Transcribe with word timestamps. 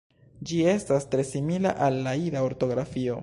Ĝi 0.51 0.61
estas 0.71 1.05
tre 1.11 1.27
simila 1.33 1.75
al 1.89 2.01
la 2.09 2.15
Ida 2.25 2.45
ortografio. 2.49 3.19